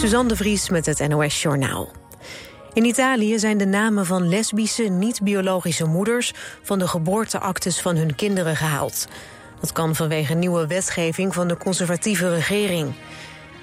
Suzanne 0.00 0.28
de 0.28 0.36
Vries 0.36 0.68
met 0.68 0.86
het 0.86 1.08
NOS 1.08 1.42
Journaal. 1.42 1.90
In 2.72 2.84
Italië 2.84 3.38
zijn 3.38 3.58
de 3.58 3.66
namen 3.66 4.06
van 4.06 4.28
lesbische, 4.28 4.82
niet-biologische 4.82 5.84
moeders... 5.84 6.32
van 6.62 6.78
de 6.78 6.88
geboorteactes 6.88 7.80
van 7.80 7.96
hun 7.96 8.14
kinderen 8.14 8.56
gehaald. 8.56 9.06
Dat 9.60 9.72
kan 9.72 9.94
vanwege 9.94 10.34
nieuwe 10.34 10.66
wetgeving 10.66 11.34
van 11.34 11.48
de 11.48 11.56
conservatieve 11.56 12.34
regering. 12.34 12.94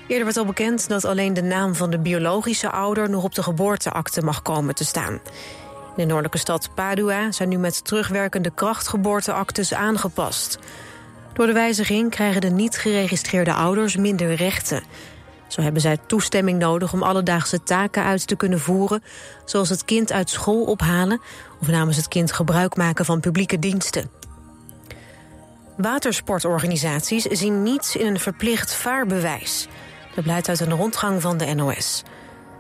Eerder 0.08 0.26
werd 0.26 0.38
al 0.38 0.46
bekend 0.46 0.88
dat 0.88 1.06
alleen 1.06 1.34
de 1.34 1.44
naam 1.44 1.76
van 1.76 1.90
de 1.90 2.00
biologische 2.00 2.72
ouder... 2.72 3.10
nog 3.10 3.24
op 3.24 3.36
de 3.36 3.44
geboorteakte 3.44 4.22
mag 4.22 4.42
komen 4.42 4.76
te 4.76 4.86
staan. 4.86 5.14
In 5.14 5.20
de 5.96 6.06
noordelijke 6.06 6.38
stad 6.38 6.70
Padua 6.74 7.32
zijn 7.32 7.50
nu 7.50 7.58
met 7.58 7.86
terugwerkende 7.86 8.52
kracht 8.56 8.88
geboorteactes 8.88 9.74
aangepast. 9.74 10.60
Door 11.34 11.46
de 11.46 11.54
wijziging 11.54 12.10
krijgen 12.10 12.42
de 12.42 12.50
niet 12.50 12.78
geregistreerde 12.78 13.54
ouders 13.54 13.96
minder 13.96 14.34
rechten... 14.34 14.84
Zo 15.48 15.62
hebben 15.62 15.82
zij 15.82 15.98
toestemming 16.08 16.60
nodig 16.60 16.94
om 16.94 17.04
alledaagse 17.04 17.64
taken 17.64 18.04
uit 18.04 18.28
te 18.28 18.36
kunnen 18.36 18.60
voeren... 18.60 19.04
zoals 19.46 19.70
het 19.70 19.86
kind 19.86 20.12
uit 20.12 20.30
school 20.30 20.64
ophalen... 20.64 21.22
of 21.62 21.68
namens 21.68 21.98
het 21.98 22.08
kind 22.08 22.32
gebruik 22.32 22.76
maken 22.76 23.06
van 23.06 23.20
publieke 23.20 23.60
diensten. 23.60 24.10
Watersportorganisaties 25.78 27.24
zien 27.24 27.64
niets 27.64 27.96
in 27.96 28.08
een 28.08 28.20
verplicht 28.20 28.74
vaarbewijs. 28.74 29.68
Dat 30.16 30.24
blijkt 30.24 30.50
uit 30.50 30.60
een 30.60 30.76
rondgang 30.76 31.22
van 31.22 31.38
de 31.38 31.54
NOS. 31.54 32.04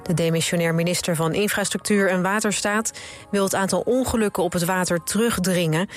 De 0.04 0.14
demissionair 0.14 0.76
minister 0.76 1.16
van 1.16 1.34
Infrastructuur 1.34 2.10
en 2.10 2.22
Waterstaat... 2.22 2.92
wil 3.32 3.44
het 3.44 3.56
aantal 3.56 3.80
ongelukken 3.80 4.44
op 4.44 4.54
het 4.54 4.66
water 4.66 5.04
terugdringen. 5.04 5.90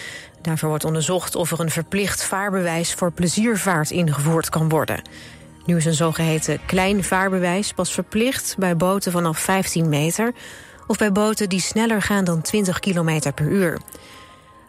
Daarvoor 0.42 0.68
wordt 0.68 0.84
onderzocht 0.84 1.34
of 1.34 1.50
er 1.50 1.60
een 1.60 1.70
verplicht 1.70 2.24
vaarbewijs... 2.24 2.94
voor 2.94 3.12
pleziervaart 3.12 3.90
ingevoerd 3.90 4.48
kan 4.48 4.68
worden... 4.68 5.02
Nu 5.64 5.76
is 5.76 5.84
een 5.84 5.94
zogeheten 5.94 6.60
klein 6.66 7.04
vaarbewijs 7.04 7.72
pas 7.72 7.92
verplicht 7.92 8.54
bij 8.58 8.76
boten 8.76 9.12
vanaf 9.12 9.38
15 9.38 9.88
meter... 9.88 10.32
of 10.86 10.98
bij 10.98 11.12
boten 11.12 11.48
die 11.48 11.60
sneller 11.60 12.02
gaan 12.02 12.24
dan 12.24 12.40
20 12.40 12.78
km 12.78 13.32
per 13.34 13.46
uur. 13.46 13.80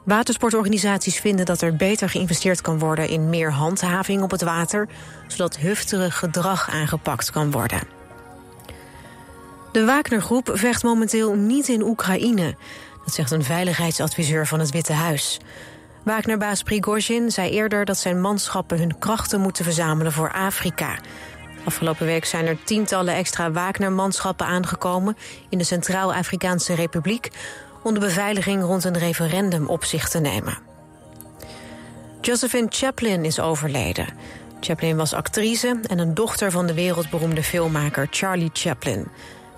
Watersportorganisaties 0.04 1.20
vinden 1.20 1.46
dat 1.46 1.62
er 1.62 1.76
beter 1.76 2.10
geïnvesteerd 2.10 2.62
kan 2.62 2.80
worden... 2.80 3.10
in 3.10 3.30
meer 3.30 3.52
handhaving 3.52 4.22
op 4.22 4.32
het 4.32 4.42
water, 4.42 4.88
zodat 5.28 5.58
hufterig 5.58 6.18
gedrag 6.18 6.70
aangepakt 6.70 7.32
kan 7.32 7.52
worden. 7.52 7.82
De 9.72 9.86
Wagnergroep 9.86 10.52
vecht 10.54 10.84
momenteel 10.84 11.34
niet 11.36 11.68
in 11.68 11.82
Oekraïne. 11.82 12.56
Dat 13.06 13.14
zegt 13.14 13.32
een 13.32 13.44
veiligheidsadviseur 13.44 14.48
van 14.48 14.60
het 14.60 14.72
Witte 14.72 14.94
Huis. 14.94 15.40
Wagnerbaas 16.04 16.64
Prigozhin 16.64 17.32
zei 17.32 17.50
eerder 17.50 17.86
dat 17.86 17.98
zijn 17.98 18.22
manschappen 18.22 18.78
hun 18.78 18.98
krachten 19.00 19.42
moeten 19.42 19.64
verzamelen 19.64 20.12
voor 20.12 20.32
Afrika. 20.32 20.98
Afgelopen 21.64 22.06
week 22.06 22.26
zijn 22.26 22.48
er 22.48 22.64
tientallen 22.64 23.16
extra 23.16 23.52
Wagner-manschappen 23.52 24.46
aangekomen 24.46 25.18
in 25.50 25.58
de 25.58 25.64
Centraal-Afrikaanse 25.64 26.74
Republiek 26.74 27.30
om 27.84 27.94
de 27.94 28.00
beveiliging 28.00 28.64
rond 28.64 28.84
een 28.84 28.98
referendum 28.98 29.68
op 29.68 29.84
zich 29.84 30.10
te 30.10 30.20
nemen. 30.20 30.58
Josephine 32.22 32.68
Chaplin 32.70 33.26
is 33.26 33.40
overleden. 33.40 34.08
Chaplin 34.60 34.98
was 34.98 35.14
actrice 35.14 35.80
en 35.88 36.00
een 36.00 36.14
dochter 36.14 36.52
van 36.52 36.68
de 36.68 36.74
wereldberoemde 36.74 37.44
filmmaker 37.44 38.08
Charlie 38.10 38.50
Chaplin. 38.54 39.08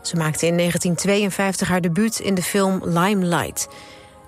Ze 0.02 0.16
maakte 0.16 0.46
in 0.46 0.58
1952 0.58 1.68
haar 1.68 1.82
debuut 1.82 2.20
in 2.20 2.36
de 2.36 2.44
film 2.44 2.82
Limelight. 2.84 3.68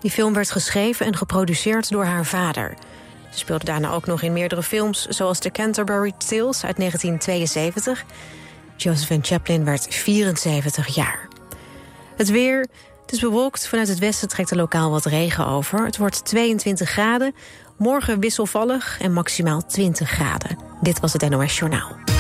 Die 0.06 0.14
film 0.14 0.34
werd 0.34 0.52
geschreven 0.52 1.06
en 1.06 1.16
geproduceerd 1.16 1.90
door 1.90 2.06
haar 2.06 2.26
vader. 2.26 2.74
Ze 3.32 3.38
speelde 3.38 3.66
daarna 3.66 3.92
ook 3.92 4.06
nog 4.06 4.22
in 4.22 4.34
meerdere 4.34 4.64
films... 4.64 5.06
zoals 5.06 5.40
The 5.40 5.52
Canterbury 5.52 6.12
Tales 6.18 6.64
uit 6.64 6.78
1972. 6.78 8.06
Josephine 8.76 9.24
Chaplin 9.24 9.66
werd 9.66 9.88
74 9.90 10.88
jaar. 10.96 11.28
Het 12.16 12.30
weer, 12.30 12.60
het 13.02 13.12
is 13.12 13.20
bewolkt. 13.20 13.68
Vanuit 13.68 13.88
het 13.88 14.00
westen 14.00 14.28
trekt 14.28 14.52
er 14.52 14.58
lokaal 14.58 14.92
wat 14.92 15.06
regen 15.06 15.48
over. 15.48 15.86
Het 15.86 15.98
wordt 15.98 16.26
22 16.26 16.90
graden. 16.90 17.36
Morgen 17.78 18.20
wisselvallig 18.20 19.00
en 19.02 19.14
maximaal 19.14 19.66
20 19.66 20.10
graden. 20.10 20.58
Dit 20.82 21.00
was 21.00 21.14
het 21.14 21.30
NOS 21.30 21.58
Journaal. 21.58 22.15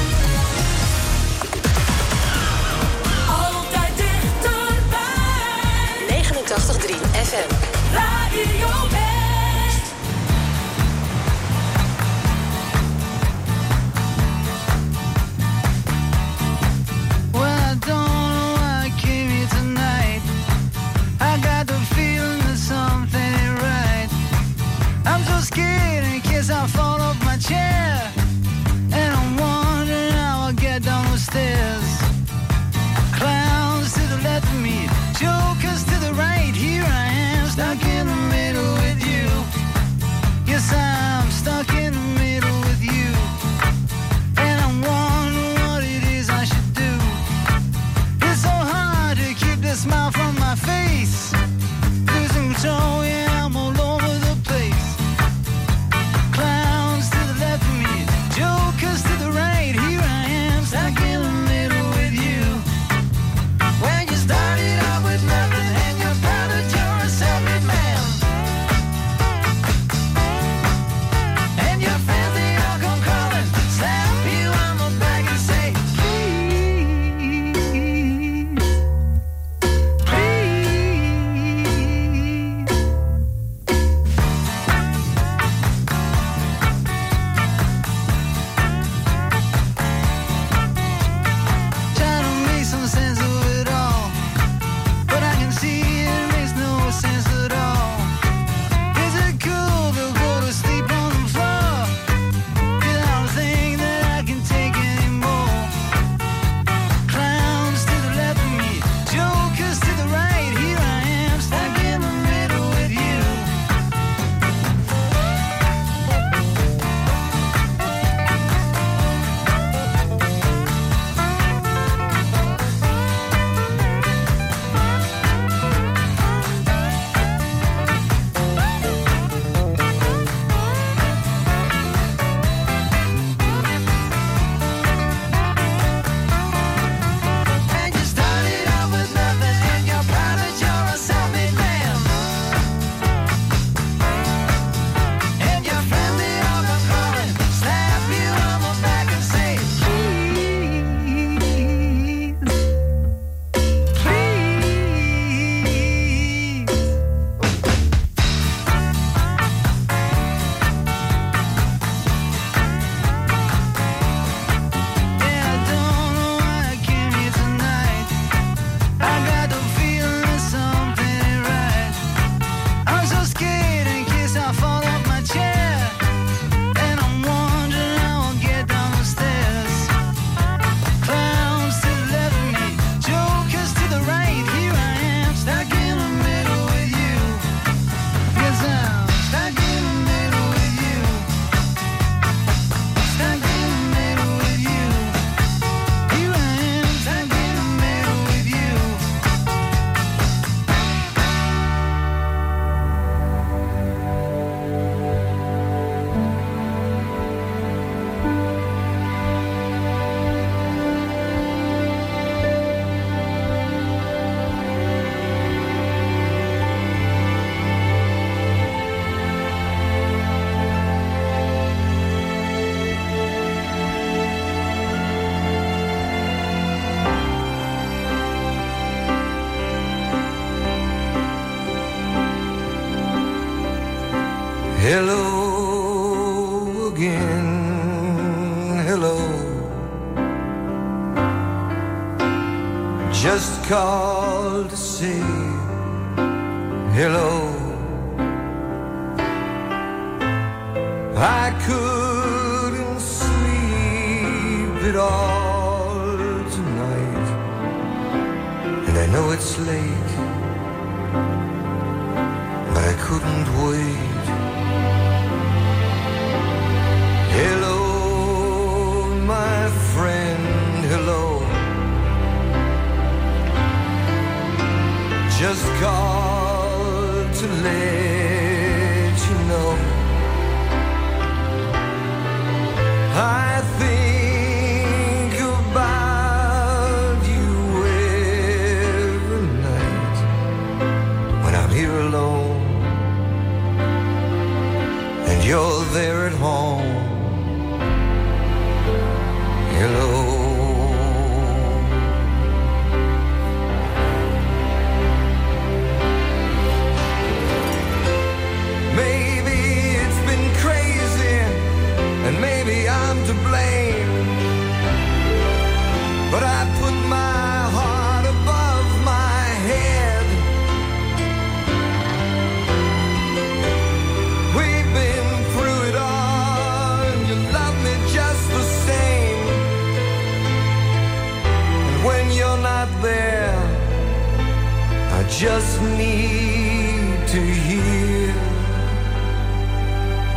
Need 335.97 337.27
to 337.33 337.41
hear. 337.65 338.31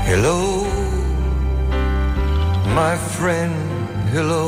Hello, 0.08 0.64
my 2.80 2.96
friend, 3.16 3.54
hello. 4.14 4.47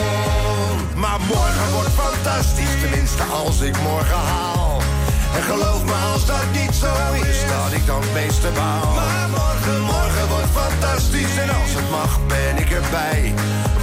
Morgen 1.33 1.71
wordt 1.73 1.95
fantastisch, 2.05 2.75
tenminste 2.81 3.23
als 3.23 3.61
ik 3.61 3.81
morgen 3.81 4.23
haal. 4.33 4.81
En 5.35 5.43
geloof 5.43 5.83
me 5.83 5.97
als 6.13 6.25
dat 6.25 6.47
niet 6.51 6.75
zo 6.75 6.91
is, 7.29 7.39
dat 7.53 7.71
ik 7.71 7.85
dan 7.85 8.01
het 8.01 8.13
meeste 8.13 8.49
baal. 8.55 8.93
Maar 8.93 9.29
morgen, 9.29 9.81
morgen 9.81 10.27
wordt 10.27 10.51
fantastisch 10.61 11.37
en 11.37 11.49
als 11.49 11.71
het 11.77 11.89
mag 11.89 12.19
ben 12.27 12.57
ik 12.57 12.71
erbij. 12.71 13.33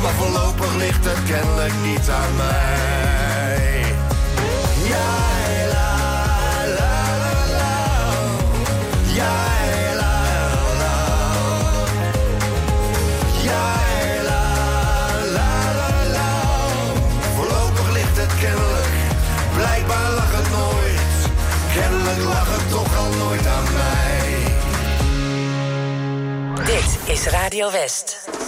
Maar 0.03 0.13
voorlopig 0.21 0.75
ligt 0.75 1.05
het 1.05 1.23
kennelijk 1.27 1.75
niet 1.83 2.07
aan 2.21 2.37
mij. 2.37 3.85
Ja, 4.93 5.11
Radio 27.27 27.69
West. 27.71 28.48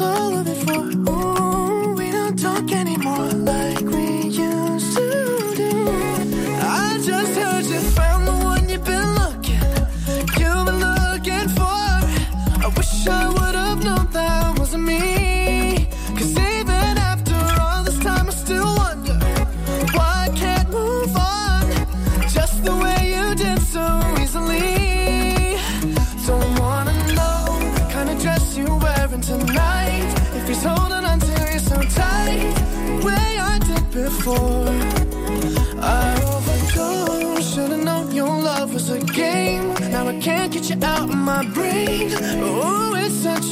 all 0.00 0.38
of 0.38 0.48
it. 0.48 0.53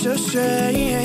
so 0.02 0.16
strange 0.16 1.01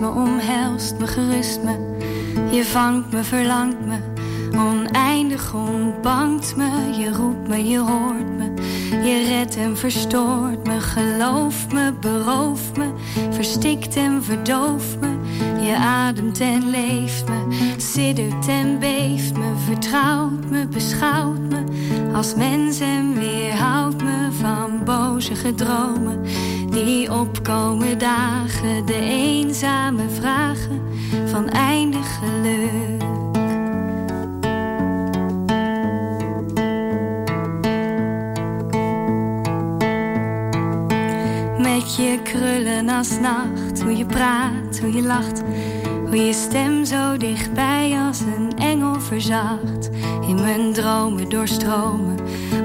me, 0.00 0.08
omhelst 0.08 0.98
me, 0.98 1.06
gerust 1.06 1.62
me. 1.62 1.76
Je 2.50 2.64
vangt 2.64 3.12
me, 3.12 3.24
verlangt 3.24 3.86
me, 3.86 3.98
oneindig 4.58 5.54
ontbangt 5.54 6.56
me. 6.56 6.68
Je 6.98 7.12
roept 7.12 7.48
me, 7.48 7.68
je 7.68 7.78
hoort 7.78 8.36
me, 8.36 8.52
je 8.90 9.24
redt 9.28 9.56
en 9.56 9.76
verstoort 9.76 10.66
me. 10.66 10.80
Geloof 10.80 11.72
me, 11.72 11.92
berooft 12.00 12.76
me, 12.76 12.92
verstikt 13.30 13.96
en 13.96 14.22
verdooft 14.22 15.00
me. 15.00 15.08
Je 15.60 15.76
ademt 15.76 16.40
en 16.40 16.70
leeft 16.70 17.28
me, 17.28 17.56
siddert 17.76 18.48
en 18.48 18.78
beeft 18.78 19.36
me. 19.36 19.52
Vertrouwt 19.66 20.50
me, 20.50 20.66
beschouwt 20.66 21.48
me 21.48 21.64
als 22.12 22.34
mens 22.34 22.80
en 22.80 23.14
weerhoudt 23.14 24.02
me 24.02 24.09
van 24.40 24.84
boze 24.84 25.34
gedromen. 25.34 26.22
Die 26.70 27.12
opkomen 27.12 27.98
dagen, 27.98 28.86
de 28.86 28.98
eenzame 29.00 30.08
vragen 30.08 30.80
van 31.26 31.48
eindig 31.48 32.18
geluk. 32.18 33.08
Met 41.58 41.96
je 41.96 42.18
krullen 42.22 42.88
als 42.88 43.20
nacht, 43.20 43.82
hoe 43.82 43.96
je 43.96 44.06
praat, 44.06 44.78
hoe 44.80 44.92
je 44.92 45.02
lacht. 45.02 45.42
Hoe 46.06 46.24
je 46.24 46.32
stem 46.32 46.84
zo 46.84 47.16
dichtbij 47.16 47.98
als 48.06 48.20
een 48.20 48.52
engel 48.58 49.00
verzacht. 49.00 49.89
In 50.30 50.40
mijn 50.40 50.72
dromen 50.72 51.28
doorstromen, 51.28 52.16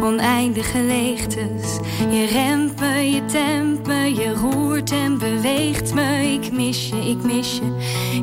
oneindige 0.02 0.80
leegtes. 0.80 1.78
Je 2.10 2.26
remt 2.26 2.80
je 3.14 3.26
tempt 3.26 3.88
je 4.18 4.34
roert 4.34 4.92
en 4.92 5.18
beweegt 5.18 5.94
me. 5.94 6.34
Ik 6.34 6.52
mis 6.52 6.90
je, 6.90 7.10
ik 7.10 7.24
mis 7.24 7.58
je, 7.58 7.76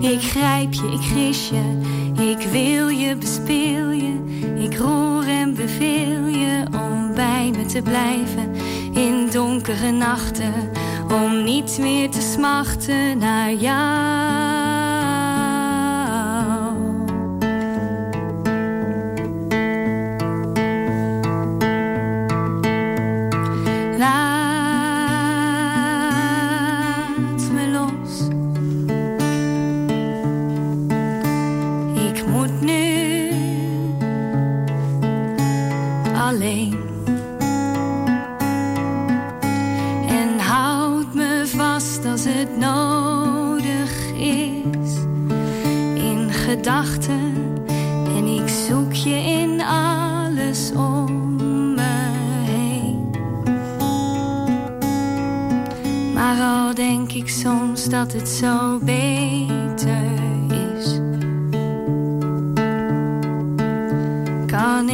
ik 0.09 0.23
grijp 0.23 0.73
je, 0.73 0.87
ik 0.93 1.01
gris 1.01 1.49
je. 1.49 1.81
Ik 2.31 2.47
wil 2.51 2.89
je, 2.89 3.17
bespeel 3.17 3.91
je, 3.91 4.15
ik 4.55 4.77
roer 4.79 5.29
en 5.29 5.55
beveel 5.55 6.27
je 6.27 6.65
om 6.73 7.15
bij 7.15 7.51
me 7.57 7.67
te 7.67 7.83
blijven 7.83 8.55
in 8.95 9.29
donkere 9.33 9.91
nachten. 9.91 10.71
Om 11.25 11.45
niet 11.45 11.79
meer 11.81 12.11
te 12.11 12.21
smachten 12.21 13.19
naar 13.19 13.53
jou. 13.53 14.42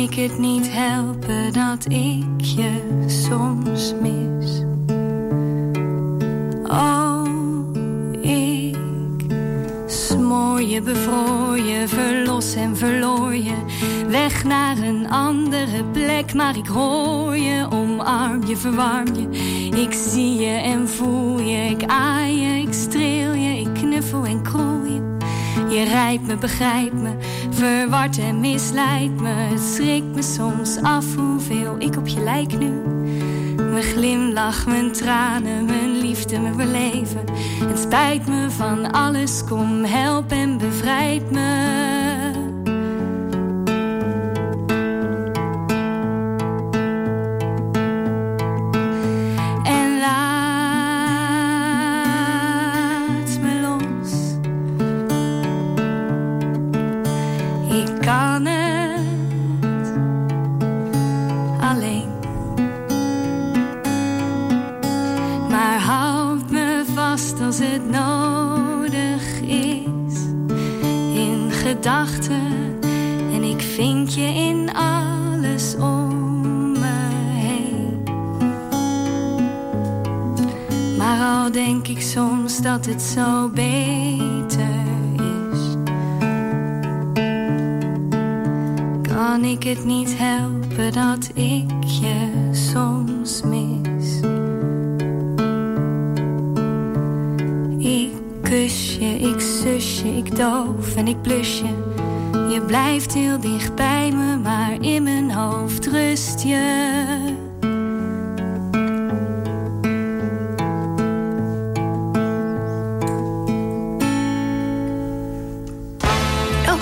Ik 0.02 0.14
het 0.14 0.38
niet 0.38 0.72
helpen 0.72 1.52
dat 1.52 1.84
ik 1.84 2.40
je 2.40 3.04
soms 3.06 3.94
mis? 4.00 4.62
Oh, 6.70 7.26
ik 8.20 8.76
smoor 9.86 10.62
je, 10.62 10.82
bevroor 10.82 11.58
je, 11.58 11.88
verlos 11.88 12.54
en 12.54 12.76
verloor 12.76 13.34
je. 13.34 13.54
Weg 14.08 14.44
naar 14.44 14.78
een 14.78 15.10
andere 15.10 15.84
plek, 15.92 16.34
maar 16.34 16.56
ik 16.56 16.66
hoor 16.66 17.36
je, 17.36 17.66
omarm 17.70 18.46
je, 18.46 18.56
verwarm 18.56 19.14
je. 19.14 19.28
Ik 19.82 19.92
zie 19.92 20.34
je 20.34 20.56
en 20.56 20.88
voel 20.88 21.40
je, 21.40 21.70
ik 21.70 21.84
aai 21.86 22.40
je, 22.40 22.62
ik 22.62 22.72
streel 22.72 23.32
je, 23.32 23.60
ik 23.60 23.74
knuffel 23.74 24.24
en 24.24 24.42
kroel 24.42 24.84
je. 24.84 25.16
Je 25.68 25.84
rijdt 25.84 26.26
me, 26.26 26.36
begrijpt 26.36 26.94
me, 26.94 27.10
verward 27.58 28.18
en 28.18 28.40
misleidt 28.40 29.20
me. 29.20 29.28
Het 29.28 29.60
schrikt 29.60 30.14
me 30.14 30.22
soms 30.22 30.78
af 30.82 31.14
hoeveel 31.14 31.76
ik 31.78 31.96
op 31.96 32.06
je 32.06 32.20
lijk 32.20 32.58
nu. 32.58 32.70
Mijn 33.56 33.82
glimlach, 33.82 34.66
mijn 34.66 34.92
tranen, 34.92 35.64
mijn 35.64 35.98
liefde, 35.98 36.40
mijn 36.40 36.56
beleven. 36.56 37.24
Het 37.64 37.78
spijt 37.78 38.26
me 38.26 38.50
van 38.50 38.92
alles, 38.92 39.44
kom 39.44 39.84
help 39.84 40.30
en 40.30 40.58
bevrijd 40.58 41.30
me. 41.30 41.97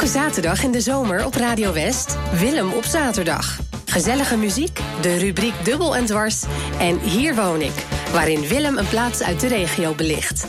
Zaterdag 0.07 0.63
in 0.63 0.73
de 0.73 0.81
zomer 0.81 1.25
op 1.25 1.35
Radio 1.35 1.73
West, 1.73 2.17
Willem 2.33 2.73
op 2.73 2.85
zaterdag. 2.85 3.59
Gezellige 3.85 4.37
muziek, 4.37 4.81
de 5.01 5.17
rubriek 5.17 5.55
Dubbel 5.65 5.97
en 5.97 6.07
Dwars 6.07 6.45
en 6.79 6.99
Hier 6.99 7.35
woon 7.35 7.61
ik, 7.61 7.87
waarin 8.13 8.41
Willem 8.41 8.79
een 8.79 8.89
plaats 8.89 9.23
uit 9.23 9.41
de 9.41 9.49
regio 9.49 9.95
belicht. 9.95 10.47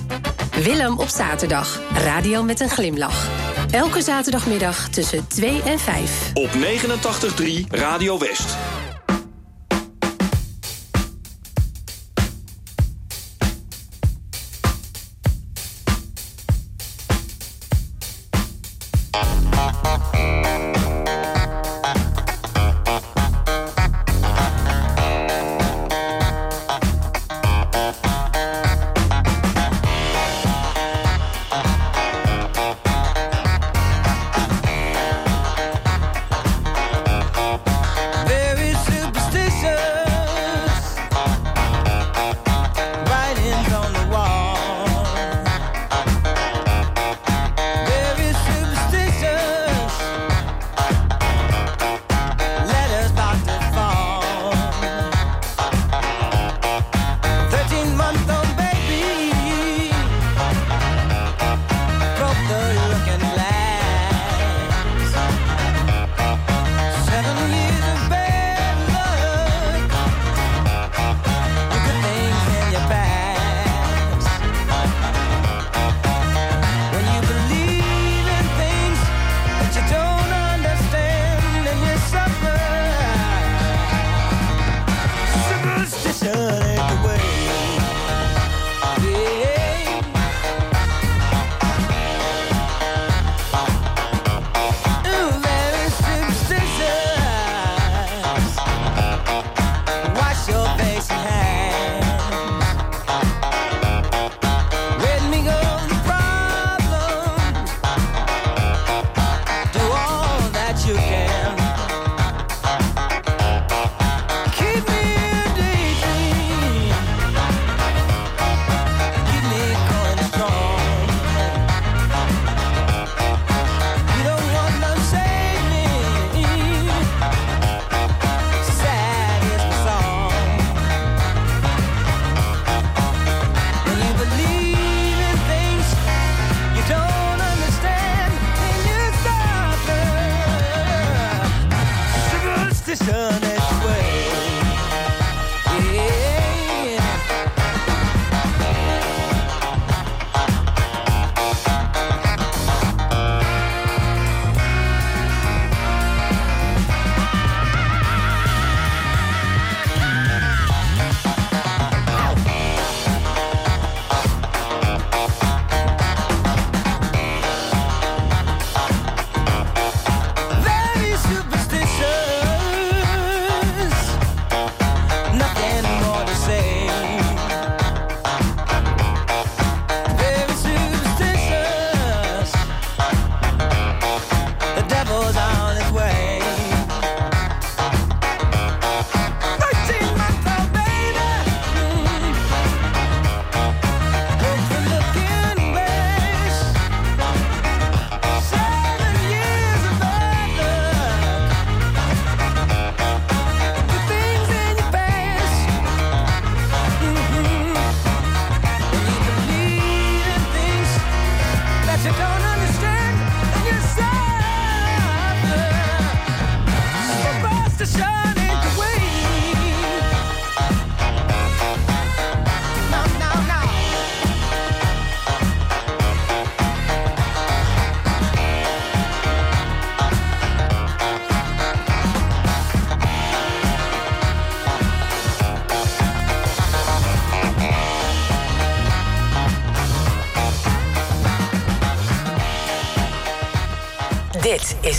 Willem 0.64 1.00
op 1.00 1.08
zaterdag, 1.08 1.82
radio 1.94 2.44
met 2.44 2.60
een 2.60 2.70
glimlach. 2.70 3.30
Elke 3.72 4.02
zaterdagmiddag 4.02 4.90
tussen 4.90 5.28
2 5.28 5.62
en 5.62 5.80
5. 5.80 6.32
Op 6.34 6.50
89.3 6.50 7.68
Radio 7.70 8.20
West. 8.20 8.77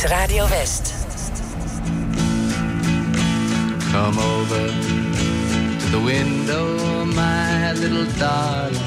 is 0.05 0.11
Radio 0.11 0.45
West. 0.45 0.95
Come 3.91 4.19
over 4.19 4.67
to 5.81 5.87
the 5.91 6.01
window, 6.01 7.05
my 7.05 7.73
little 7.73 8.07
darling. 8.19 8.78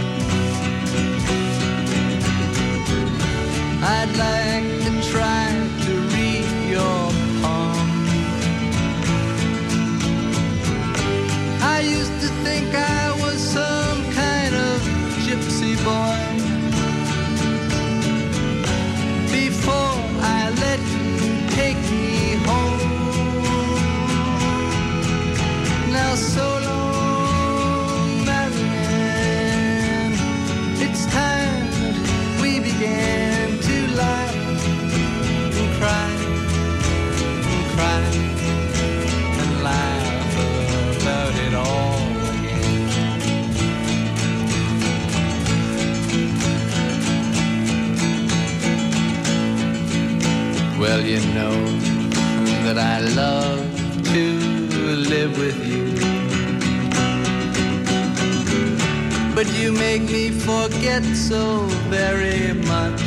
you 59.71 59.77
make 59.77 60.03
me 60.03 60.29
forget 60.31 61.03
so 61.15 61.65
very 61.89 62.53
much. 62.53 63.01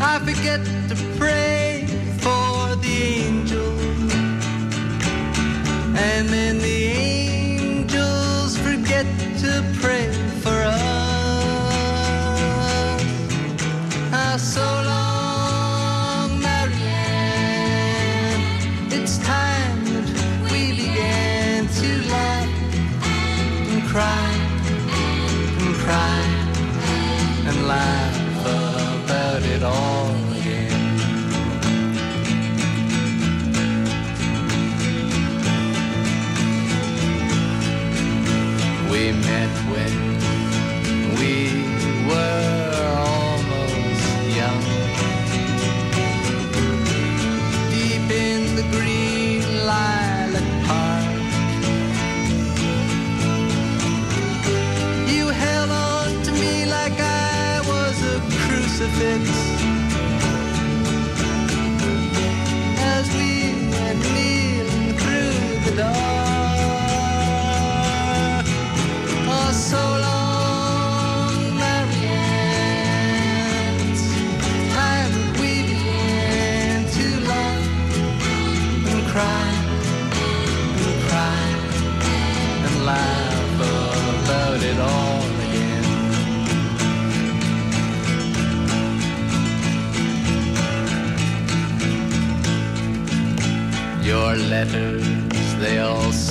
I 0.00 0.18
forget 0.24 0.60
to 0.88 0.96
pray. 1.18 1.37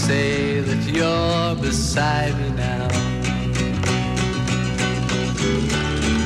say 0.07 0.61
that 0.61 0.83
you're 0.95 1.55
beside 1.61 2.33
me 2.39 2.49
now. 2.51 2.87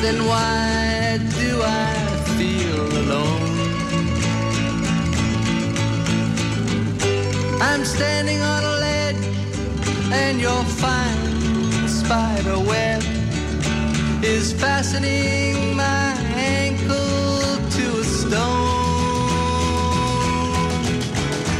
Then 0.04 0.18
why 0.30 1.18
do 1.40 1.50
I 1.64 1.94
feel 2.38 2.84
alone? 3.02 3.54
I'm 7.70 7.84
standing 7.84 8.40
on 8.54 8.62
a 8.74 8.76
ledge 8.88 9.24
and 10.22 10.40
your 10.40 10.64
fine 10.82 11.88
spider 11.88 12.60
web 12.74 13.02
is 14.24 14.54
fastening 14.54 15.76
my 15.76 16.14
ankle 16.60 17.58
to 17.78 17.86
a 18.04 18.06
stone. 18.20 18.92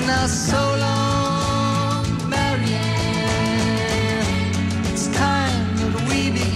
Now 0.06 0.28
so 0.28 0.71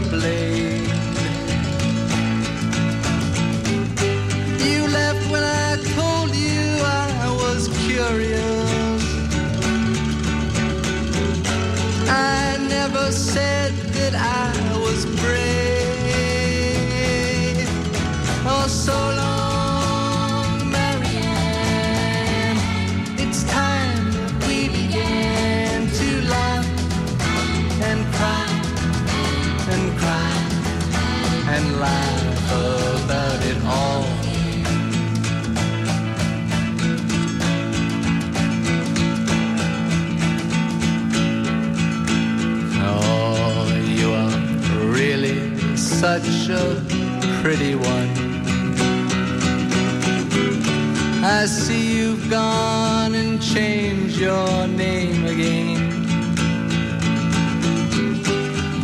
the. 0.00 0.38
You 4.64 4.86
left 4.88 5.30
when 5.30 5.42
I 5.42 5.76
told 5.96 6.34
you 6.34 6.60
I 6.84 7.36
was 7.42 7.68
curious. 7.86 9.02
I 12.08 12.56
never 12.68 13.10
said. 13.12 13.57
such 46.48 46.60
a 46.60 47.42
pretty 47.42 47.74
one. 47.74 48.08
I 51.24 51.46
see 51.46 51.96
you've 51.96 52.30
gone 52.30 53.14
and 53.14 53.42
changed 53.42 54.18
your 54.18 54.66
name 54.66 55.26
again. 55.26 55.92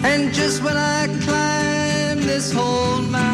And 0.04 0.32
just 0.34 0.62
when 0.62 0.76
I 0.76 1.06
climb 1.24 2.18
this 2.26 2.52
whole 2.52 3.00
mountain 3.02 3.33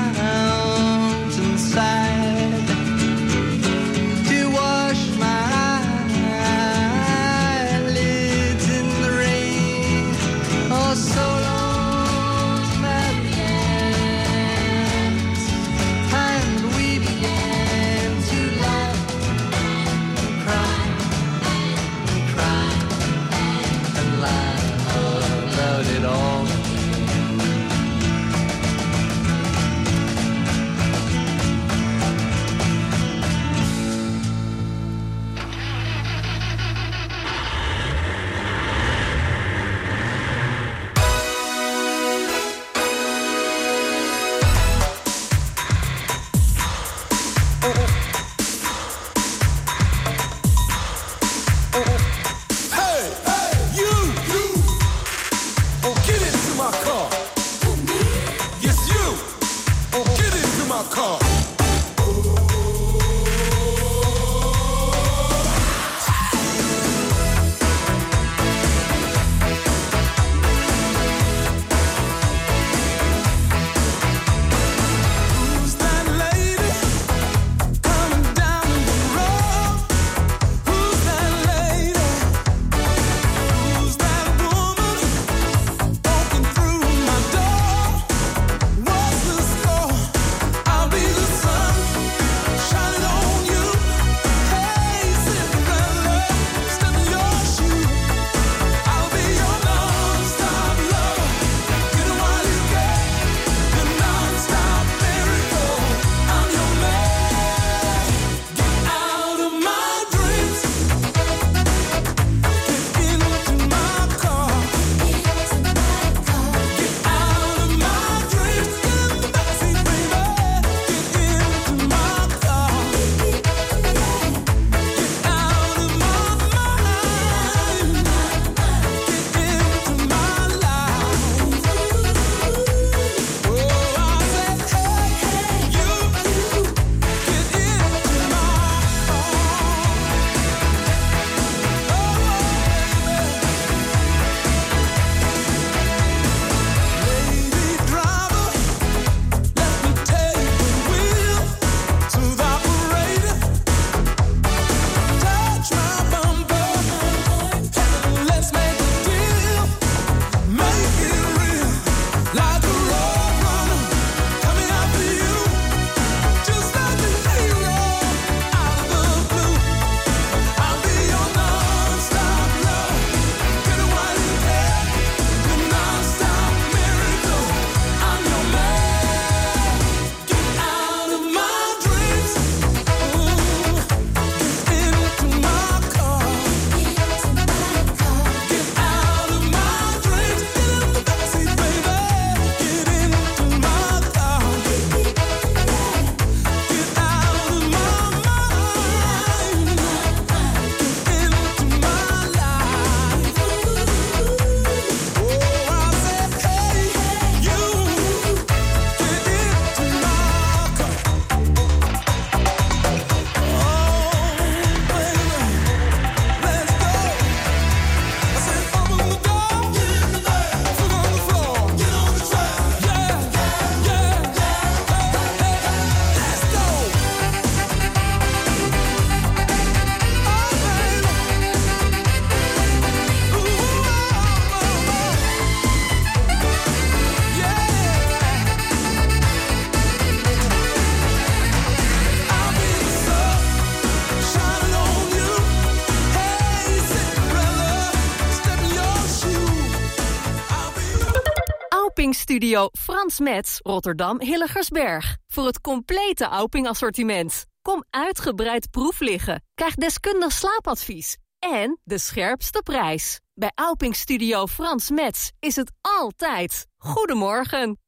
Studio 252.51 252.69
Frans 252.79 253.21
Metz, 253.21 253.59
Rotterdam 253.63 254.21
Hilligersberg. 254.21 255.17
Voor 255.29 255.47
het 255.47 255.61
complete 255.61 256.25
Auping 256.25 256.69
assortiment. 256.69 257.45
Kom 257.63 257.85
uitgebreid 257.91 258.71
proef 258.71 259.01
liggen. 259.01 259.45
Krijg 259.55 259.75
deskundig 259.75 260.33
slaapadvies. 260.33 261.17
En 261.39 261.79
de 261.85 261.99
scherpste 261.99 262.61
prijs. 262.63 263.21
Bij 263.35 263.53
Auping 263.55 263.97
Studio 263.97 264.47
Frans 264.47 264.91
Metz 264.91 265.31
is 265.39 265.57
het 265.57 265.73
altijd. 265.81 266.67
Goedemorgen. 266.77 267.79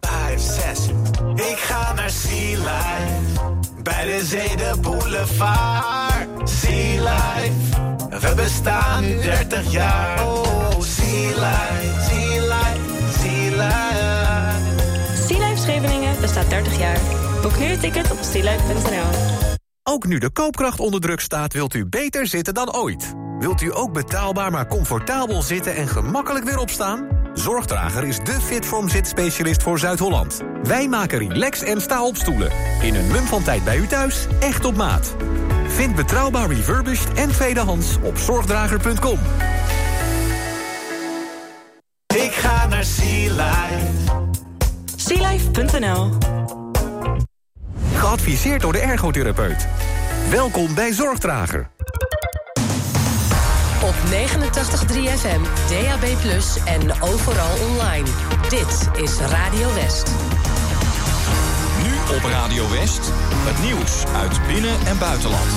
5, 0.00 0.40
6. 0.40 0.86
Ik 1.34 1.58
ga 1.58 1.92
naar 1.92 2.10
Sea 2.10 2.58
Life. 2.58 3.82
Bij 3.82 4.04
de 4.04 4.24
zee, 4.24 4.76
boulevard. 4.80 6.50
Sea 6.50 7.02
Life. 7.02 7.78
We 8.20 8.32
bestaan 8.36 9.02
nu 9.02 9.20
30 9.20 9.72
jaar. 9.72 10.26
Oh, 10.26 10.80
Sea 10.80 11.28
Life, 11.28 12.17
Sea 15.26 15.56
Scheveningen 15.56 16.20
bestaat 16.20 16.50
30 16.50 16.78
jaar. 16.78 16.98
Boek 17.42 17.58
nu 17.58 17.64
je 17.64 17.78
ticket 17.78 18.10
op 18.10 18.18
sealife.nl. 18.20 19.06
Ook 19.82 20.06
nu 20.06 20.18
de 20.18 20.30
koopkracht 20.30 20.80
onder 20.80 21.00
druk 21.00 21.20
staat, 21.20 21.52
wilt 21.52 21.74
u 21.74 21.86
beter 21.86 22.26
zitten 22.26 22.54
dan 22.54 22.74
ooit. 22.74 23.14
Wilt 23.38 23.60
u 23.62 23.74
ook 23.74 23.92
betaalbaar 23.92 24.50
maar 24.50 24.66
comfortabel 24.66 25.42
zitten 25.42 25.74
en 25.74 25.88
gemakkelijk 25.88 26.44
weer 26.44 26.58
opstaan? 26.58 27.08
Zorgdrager 27.34 28.04
is 28.04 28.18
de 28.18 28.40
Fitform 28.40 28.88
zitspecialist 28.88 29.62
voor 29.62 29.78
Zuid-Holland. 29.78 30.40
Wij 30.62 30.88
maken 30.88 31.18
relax 31.18 31.62
en 31.62 31.80
sta 31.80 32.04
op 32.04 32.16
stoelen. 32.16 32.50
In 32.82 32.94
een 32.94 33.06
mum 33.06 33.24
van 33.24 33.42
tijd 33.42 33.64
bij 33.64 33.76
u 33.76 33.86
thuis, 33.86 34.26
echt 34.40 34.64
op 34.64 34.76
maat. 34.76 35.14
Vind 35.66 35.94
betrouwbaar 35.94 36.48
refurbished 36.48 37.12
en 37.12 37.30
tweedehands 37.30 37.96
op 38.02 38.16
zorgdrager.com. 38.16 39.18
Naar 42.68 42.84
Sea 42.84 43.32
Life. 43.32 43.86
Sealife.nl 44.96 46.10
Geadviseerd 47.94 48.60
door 48.60 48.72
de 48.72 48.78
ergotherapeut. 48.78 49.68
Welkom 50.30 50.74
bij 50.74 50.92
Zorgdrager. 50.92 51.70
Op 53.82 53.94
89.3 54.10 55.18
FM, 55.18 55.40
DAB+, 55.68 56.04
en 56.64 57.02
overal 57.02 57.68
online. 57.70 58.08
Dit 58.48 59.02
is 59.02 59.18
Radio 59.18 59.74
West. 59.74 60.10
Nu 61.82 62.16
op 62.16 62.22
Radio 62.22 62.70
West, 62.70 63.12
het 63.32 63.64
nieuws 63.64 64.04
uit 64.06 64.46
binnen- 64.46 64.86
en 64.86 64.98
buitenland. 64.98 65.50